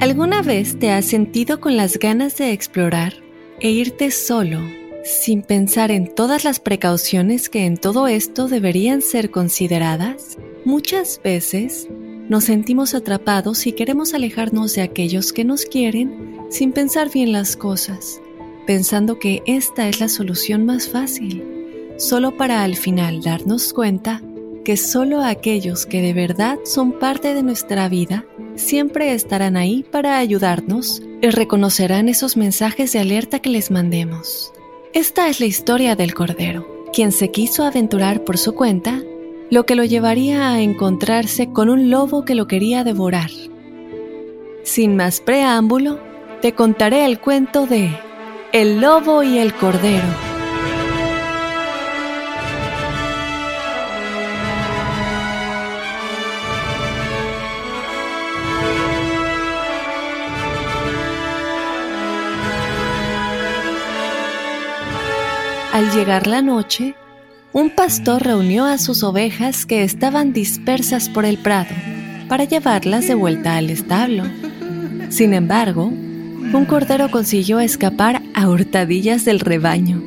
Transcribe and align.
¿Alguna 0.00 0.42
vez 0.42 0.78
te 0.78 0.90
has 0.90 1.06
sentido 1.06 1.60
con 1.60 1.76
las 1.76 1.98
ganas 1.98 2.36
de 2.36 2.52
explorar 2.52 3.14
e 3.60 3.70
irte 3.70 4.10
solo, 4.10 4.60
sin 5.04 5.42
pensar 5.42 5.90
en 5.90 6.14
todas 6.14 6.44
las 6.44 6.60
precauciones 6.60 7.48
que 7.48 7.64
en 7.64 7.78
todo 7.78 8.06
esto 8.06 8.46
deberían 8.46 9.00
ser 9.00 9.30
consideradas? 9.30 10.36
Muchas 10.64 11.20
veces 11.24 11.88
nos 12.28 12.44
sentimos 12.44 12.94
atrapados 12.94 13.66
y 13.66 13.72
queremos 13.72 14.12
alejarnos 14.12 14.74
de 14.74 14.82
aquellos 14.82 15.32
que 15.32 15.44
nos 15.44 15.64
quieren 15.64 16.36
sin 16.50 16.72
pensar 16.72 17.10
bien 17.10 17.32
las 17.32 17.56
cosas, 17.56 18.20
pensando 18.66 19.18
que 19.18 19.42
esta 19.46 19.88
es 19.88 20.00
la 20.00 20.08
solución 20.08 20.66
más 20.66 20.88
fácil, 20.88 21.42
solo 21.96 22.36
para 22.36 22.64
al 22.64 22.76
final 22.76 23.22
darnos 23.22 23.72
cuenta 23.72 24.20
que 24.64 24.76
solo 24.76 25.22
aquellos 25.22 25.86
que 25.86 26.02
de 26.02 26.12
verdad 26.12 26.58
son 26.64 26.98
parte 26.98 27.32
de 27.32 27.42
nuestra 27.42 27.88
vida 27.88 28.26
siempre 28.56 29.12
estarán 29.12 29.56
ahí 29.56 29.84
para 29.90 30.18
ayudarnos 30.18 31.02
y 31.22 31.30
reconocerán 31.30 32.08
esos 32.08 32.36
mensajes 32.36 32.92
de 32.92 32.98
alerta 32.98 33.38
que 33.38 33.50
les 33.50 33.70
mandemos. 33.70 34.52
Esta 34.92 35.28
es 35.28 35.40
la 35.40 35.46
historia 35.46 35.94
del 35.96 36.14
Cordero, 36.14 36.66
quien 36.92 37.12
se 37.12 37.30
quiso 37.30 37.64
aventurar 37.64 38.24
por 38.24 38.38
su 38.38 38.54
cuenta, 38.54 39.02
lo 39.50 39.66
que 39.66 39.76
lo 39.76 39.84
llevaría 39.84 40.50
a 40.50 40.60
encontrarse 40.60 41.52
con 41.52 41.68
un 41.68 41.90
lobo 41.90 42.24
que 42.24 42.34
lo 42.34 42.46
quería 42.46 42.82
devorar. 42.82 43.30
Sin 44.64 44.96
más 44.96 45.20
preámbulo, 45.20 46.00
te 46.42 46.52
contaré 46.52 47.04
el 47.04 47.20
cuento 47.20 47.66
de 47.66 47.90
El 48.52 48.80
lobo 48.80 49.22
y 49.22 49.38
el 49.38 49.54
cordero. 49.54 50.25
Al 65.76 65.90
llegar 65.90 66.26
la 66.26 66.40
noche, 66.40 66.94
un 67.52 67.68
pastor 67.68 68.22
reunió 68.22 68.64
a 68.64 68.78
sus 68.78 69.02
ovejas 69.02 69.66
que 69.66 69.84
estaban 69.84 70.32
dispersas 70.32 71.10
por 71.10 71.26
el 71.26 71.36
prado 71.36 71.74
para 72.30 72.44
llevarlas 72.44 73.06
de 73.06 73.14
vuelta 73.14 73.58
al 73.58 73.68
establo. 73.68 74.24
Sin 75.10 75.34
embargo, 75.34 75.84
un 75.84 76.64
cordero 76.66 77.10
consiguió 77.10 77.60
escapar 77.60 78.22
a 78.34 78.48
hurtadillas 78.48 79.26
del 79.26 79.38
rebaño. 79.38 80.02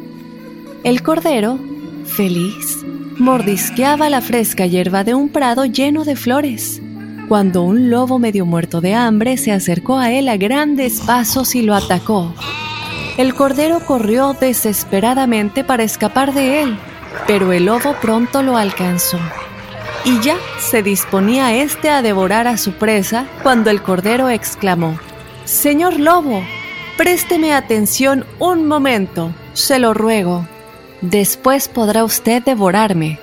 El 0.84 1.04
cordero, 1.04 1.60
feliz, 2.04 2.84
mordisqueaba 3.20 4.10
la 4.10 4.22
fresca 4.22 4.66
hierba 4.66 5.04
de 5.04 5.14
un 5.14 5.30
prado 5.30 5.66
lleno 5.66 6.04
de 6.04 6.16
flores, 6.16 6.82
cuando 7.28 7.62
un 7.62 7.92
lobo 7.92 8.18
medio 8.18 8.48
muerto 8.48 8.82
de 8.82 8.96
hambre 8.96 9.38
se 9.38 9.52
acercó 9.52 10.00
a 10.00 10.12
él 10.12 10.30
a 10.30 10.38
grandes 10.38 11.00
pasos 11.02 11.54
y 11.54 11.62
lo 11.62 11.76
atacó. 11.76 12.34
El 13.20 13.36
cordero 13.36 13.82
corrió 13.82 14.32
desesperadamente 14.32 15.66
para 15.66 15.84
escapar 15.84 16.34
de 16.34 16.62
él, 16.62 16.80
pero 17.28 17.52
el 17.52 17.66
lobo 17.66 17.94
pronto 18.02 18.44
lo 18.44 18.56
alcanzó. 18.56 19.20
Y 20.06 20.22
ya 20.22 20.38
se 20.58 20.84
disponía 20.84 21.54
éste 21.54 21.90
a 21.90 22.02
devorar 22.02 22.48
a 22.48 22.56
su 22.56 22.72
presa 22.72 23.26
cuando 23.44 23.72
el 23.72 23.82
cordero 23.82 24.30
exclamó, 24.30 24.98
Señor 25.44 26.00
lobo, 26.00 26.42
présteme 26.96 27.54
atención 27.54 28.26
un 28.40 28.66
momento, 28.66 29.34
se 29.52 29.80
lo 29.80 29.94
ruego. 29.94 30.48
Después 31.02 31.68
podrá 31.68 32.06
usted 32.06 32.42
devorarme. 32.42 33.20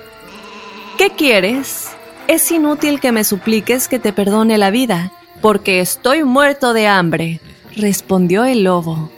¿Qué 0.99 1.09
quieres? 1.09 1.87
Es 2.27 2.51
inútil 2.51 2.99
que 2.99 3.11
me 3.11 3.23
supliques 3.23 3.87
que 3.87 3.97
te 3.97 4.13
perdone 4.13 4.59
la 4.59 4.69
vida, 4.69 5.11
porque 5.41 5.79
estoy 5.79 6.23
muerto 6.23 6.73
de 6.73 6.85
hambre, 6.87 7.41
respondió 7.75 8.45
el 8.45 8.63
lobo. 8.63 9.09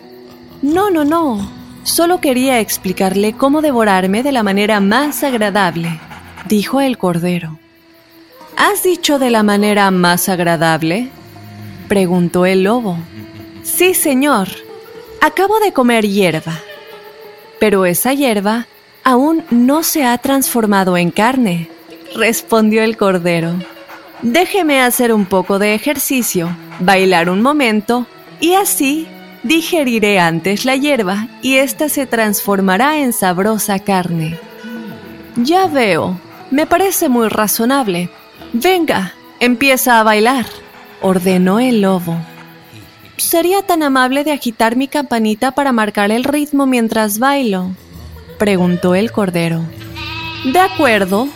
No, 0.62 0.90
no, 0.90 1.06
no. 1.06 1.50
Solo 1.84 2.20
quería 2.20 2.59
explicarle 2.59 3.34
cómo 3.34 3.62
devorarme 3.62 4.24
de 4.24 4.31
la 4.31 4.44
manera 4.44 4.80
más 4.80 5.24
agradable, 5.24 6.00
dijo 6.47 6.81
el 6.81 6.97
cordero. 6.97 7.58
¿Has 8.58 8.84
dicho 8.84 9.19
de 9.19 9.30
la 9.30 9.44
manera 9.44 9.90
más 9.90 10.28
agradable? 10.28 11.09
preguntó 11.88 12.46
el 12.46 12.64
lobo. 12.64 12.98
Sí, 13.64 13.94
señor. 13.94 14.50
Acabo 15.22 15.59
de 15.59 15.72
comer 15.72 16.06
hierba. 16.06 16.59
Pero 17.59 17.86
esa 17.86 18.14
hierba 18.14 18.68
aún 19.03 19.44
no 19.50 19.84
se 19.84 20.03
ha 20.03 20.18
transformado 20.18 20.98
en 20.98 21.12
carne, 21.12 21.69
respondió 22.16 22.84
el 22.84 22.98
cordero. 22.98 23.53
Déjeme 24.22 24.81
hacer 24.81 25.14
un 25.14 25.25
poco 25.25 25.58
de 25.58 25.74
ejercicio, 25.74 26.56
bailar 26.80 27.30
un 27.30 27.42
momento 27.42 28.06
y 28.42 28.53
así 28.53 29.08
Digeriré 29.44 30.20
antes 30.20 30.66
la 30.66 30.76
hierba 30.76 31.28
y 31.42 31.58
ésta 31.58 31.88
se 31.88 32.06
transformará 32.06 32.98
en 32.98 33.14
sabrosa 33.14 33.80
carne. 33.80 34.38
Ya 35.38 35.68
veo, 35.68 36.20
me 36.52 36.66
parece 36.66 37.08
muy 37.08 37.30
razonable. 37.30 38.10
Venga, 38.52 39.14
empieza 39.40 40.00
a 40.00 40.04
bailar, 40.04 40.46
ordenó 41.02 41.60
el 41.60 41.82
lobo. 41.82 42.18
¿Sería 43.16 43.62
tan 43.62 43.84
amable 43.84 44.24
de 44.24 44.32
agitar 44.32 44.76
mi 44.76 44.88
campanita 44.88 45.52
para 45.52 45.72
marcar 45.72 46.12
el 46.12 46.24
ritmo 46.24 46.66
mientras 46.66 47.20
bailo? 47.20 47.72
preguntó 48.38 48.96
el 48.96 49.12
cordero. 49.12 49.62
De 50.46 50.60
acuerdo, 50.60 51.28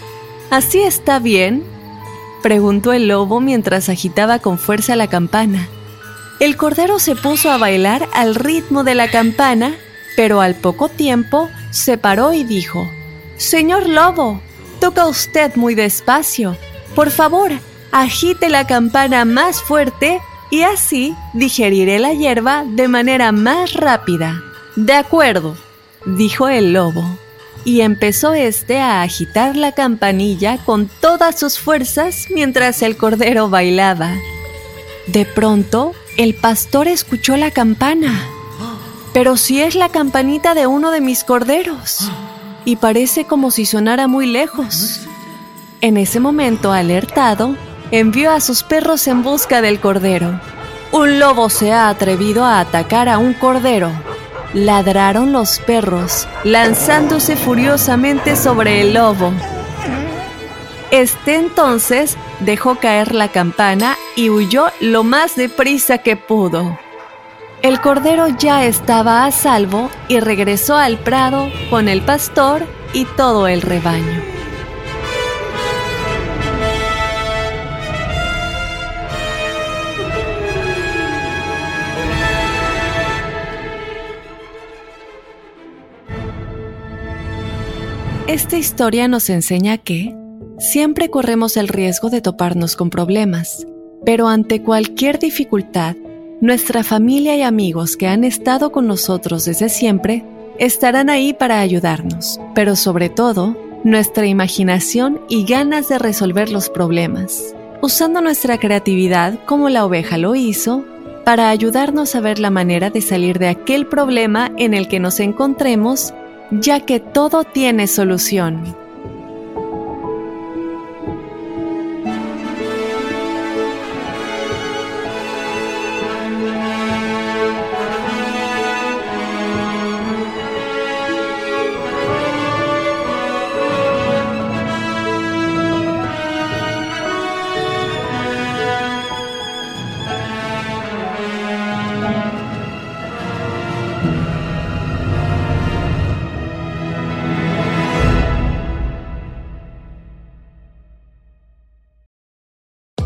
¿así 0.49 0.79
está 0.79 1.19
bien? 1.19 1.63
preguntó 2.41 2.91
el 2.91 3.07
lobo 3.07 3.39
mientras 3.39 3.87
agitaba 3.87 4.39
con 4.39 4.57
fuerza 4.57 4.95
la 4.95 5.07
campana. 5.07 5.67
El 6.39 6.57
cordero 6.57 6.99
se 6.99 7.15
puso 7.15 7.51
a 7.51 7.57
bailar 7.57 8.07
al 8.13 8.35
ritmo 8.35 8.83
de 8.83 8.95
la 8.95 9.09
campana, 9.09 9.75
pero 10.15 10.41
al 10.41 10.55
poco 10.55 10.89
tiempo 10.89 11.49
se 11.71 11.97
paró 11.97 12.33
y 12.33 12.43
dijo, 12.43 12.89
Señor 13.37 13.87
Lobo, 13.87 14.41
toca 14.79 15.07
usted 15.07 15.55
muy 15.55 15.75
despacio. 15.75 16.57
Por 16.95 17.11
favor, 17.11 17.51
agite 17.91 18.49
la 18.49 18.67
campana 18.67 19.25
más 19.25 19.61
fuerte 19.61 20.19
y 20.51 20.63
así 20.63 21.15
digeriré 21.33 21.99
la 21.99 22.13
hierba 22.13 22.63
de 22.67 22.87
manera 22.87 23.31
más 23.31 23.73
rápida. 23.73 24.43
De 24.75 24.93
acuerdo, 24.93 25.55
dijo 26.05 26.49
el 26.49 26.73
lobo, 26.73 27.17
y 27.65 27.81
empezó 27.81 28.33
este 28.33 28.79
a 28.79 29.01
agitar 29.01 29.55
la 29.55 29.71
campanilla 29.71 30.57
con 30.65 30.89
todas 30.99 31.39
sus 31.39 31.59
fuerzas 31.59 32.27
mientras 32.29 32.81
el 32.81 32.97
cordero 32.97 33.49
bailaba. 33.49 34.15
De 35.07 35.25
pronto, 35.25 35.93
el 36.17 36.33
pastor 36.33 36.87
escuchó 36.87 37.35
la 37.35 37.51
campana. 37.51 38.27
Pero 39.13 39.37
si 39.37 39.61
es 39.61 39.75
la 39.75 39.89
campanita 39.89 40.53
de 40.53 40.65
uno 40.67 40.91
de 40.91 41.01
mis 41.01 41.23
corderos. 41.23 42.09
Y 42.65 42.77
parece 42.77 43.25
como 43.25 43.51
si 43.51 43.65
sonara 43.65 44.07
muy 44.07 44.25
lejos. 44.25 45.01
En 45.81 45.97
ese 45.97 46.19
momento, 46.19 46.71
alertado, 46.71 47.57
envió 47.91 48.31
a 48.31 48.39
sus 48.39 48.63
perros 48.63 49.07
en 49.07 49.21
busca 49.21 49.61
del 49.61 49.79
cordero. 49.79 50.39
Un 50.91 51.19
lobo 51.19 51.49
se 51.49 51.73
ha 51.73 51.89
atrevido 51.89 52.45
a 52.45 52.59
atacar 52.59 53.09
a 53.09 53.17
un 53.17 53.33
cordero. 53.33 53.91
Ladraron 54.53 55.33
los 55.33 55.59
perros, 55.59 56.27
lanzándose 56.43 57.35
furiosamente 57.35 58.35
sobre 58.35 58.81
el 58.81 58.93
lobo. 58.93 59.33
Este 60.93 61.37
entonces 61.37 62.19
dejó 62.41 62.75
caer 62.75 63.15
la 63.15 63.29
campana 63.29 63.97
y 64.15 64.29
huyó 64.29 64.67
lo 64.79 65.03
más 65.03 65.35
deprisa 65.35 65.97
que 65.97 66.15
pudo. 66.15 66.77
El 67.63 67.81
cordero 67.81 68.27
ya 68.27 68.63
estaba 68.63 69.25
a 69.25 69.31
salvo 69.31 69.89
y 70.07 70.19
regresó 70.19 70.77
al 70.77 70.99
prado 70.99 71.49
con 71.71 71.89
el 71.89 72.03
pastor 72.03 72.67
y 72.93 73.05
todo 73.05 73.47
el 73.47 73.63
rebaño. 73.63 74.21
Esta 88.27 88.57
historia 88.57 89.07
nos 89.07 89.31
enseña 89.31 89.79
que 89.79 90.22
siempre 90.63 91.09
corremos 91.09 91.57
el 91.57 91.67
riesgo 91.67 92.09
de 92.09 92.21
toparnos 92.21 92.77
con 92.77 92.89
problemas, 92.89 93.67
pero 94.05 94.29
ante 94.29 94.61
cualquier 94.61 95.19
dificultad, 95.19 95.95
nuestra 96.39 96.83
familia 96.83 97.35
y 97.35 97.41
amigos 97.41 97.97
que 97.97 98.07
han 98.07 98.23
estado 98.23 98.71
con 98.71 98.87
nosotros 98.87 99.45
desde 99.45 99.67
siempre 99.67 100.25
estarán 100.57 101.09
ahí 101.09 101.33
para 101.33 101.59
ayudarnos, 101.59 102.39
pero 102.55 102.75
sobre 102.77 103.09
todo, 103.09 103.57
nuestra 103.83 104.25
imaginación 104.25 105.19
y 105.27 105.45
ganas 105.45 105.89
de 105.89 105.99
resolver 105.99 106.49
los 106.49 106.69
problemas, 106.69 107.53
usando 107.81 108.21
nuestra 108.21 108.57
creatividad 108.57 109.37
como 109.45 109.67
la 109.67 109.85
oveja 109.85 110.17
lo 110.17 110.33
hizo, 110.33 110.85
para 111.25 111.49
ayudarnos 111.49 112.15
a 112.15 112.21
ver 112.21 112.39
la 112.39 112.49
manera 112.49 112.89
de 112.89 113.01
salir 113.01 113.37
de 113.37 113.49
aquel 113.49 113.85
problema 113.87 114.51
en 114.57 114.73
el 114.73 114.87
que 114.87 114.99
nos 114.99 115.19
encontremos 115.19 116.13
ya 116.51 116.81
que 116.81 116.99
todo 116.99 117.43
tiene 117.43 117.87
solución. 117.87 118.82